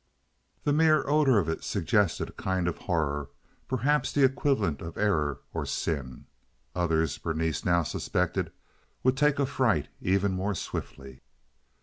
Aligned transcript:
The 0.63 0.73
mere 0.73 1.07
odor 1.07 1.37
of 1.37 1.47
it 1.47 1.63
suggested 1.63 2.29
a 2.29 2.33
kind 2.33 2.67
of 2.67 2.75
horror—perhaps 2.79 4.11
the 4.11 4.23
equivalent 4.23 4.81
of 4.81 4.97
error 4.97 5.41
or 5.53 5.63
sin. 5.63 6.25
Others, 6.73 7.19
Berenice 7.19 7.63
now 7.63 7.83
suspected, 7.83 8.51
would 9.03 9.15
take 9.15 9.39
affright 9.39 9.89
even 10.01 10.31
more 10.31 10.55
swiftly. 10.55 11.21